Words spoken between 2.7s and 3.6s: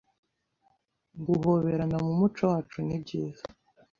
nibyiza